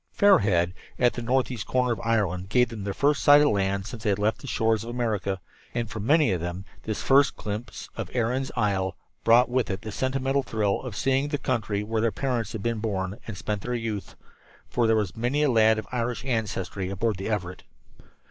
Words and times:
Fair 0.13 0.39
Head, 0.39 0.73
at 0.97 1.13
the 1.13 1.21
northeast 1.21 1.67
corner 1.67 1.93
of 1.93 2.01
Ireland, 2.03 2.49
gave 2.49 2.69
them 2.69 2.83
their 2.85 2.91
first 2.95 3.21
sight 3.23 3.43
of 3.43 3.49
land 3.49 3.85
since 3.85 4.01
they 4.01 4.09
had 4.09 4.17
left 4.17 4.39
the 4.41 4.47
shores 4.47 4.83
of 4.83 4.89
America; 4.89 5.39
and 5.75 5.87
for 5.91 5.99
many 5.99 6.31
of 6.31 6.41
them 6.41 6.65
this 6.85 7.03
first 7.03 7.35
glimpse 7.35 7.87
of 7.95 8.09
Erin's 8.15 8.51
Isle 8.55 8.95
brought 9.23 9.47
with 9.47 9.69
it 9.69 9.81
the 9.83 9.91
sentimental 9.91 10.41
thrill 10.41 10.81
of 10.81 10.95
seeing 10.95 11.27
the 11.27 11.37
country 11.37 11.83
where 11.83 12.01
their 12.01 12.11
parents 12.11 12.53
had 12.53 12.63
been 12.63 12.79
born 12.79 13.19
and 13.27 13.37
spent 13.37 13.61
their 13.61 13.75
youth 13.75 14.15
for 14.67 14.87
there 14.87 14.95
was 14.95 15.15
many 15.15 15.43
a 15.43 15.51
lad 15.51 15.77
of 15.77 15.85
Irish 15.91 16.25
ancestry 16.25 16.89
aboard 16.89 17.17
the 17.17 17.29
Everett. 17.29 17.61